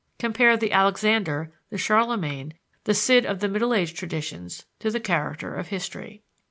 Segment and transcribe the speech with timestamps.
[0.17, 2.55] Compare the Alexander, the Charlemagne,
[2.85, 6.23] the Cid of the Middle Age traditions to the character of history.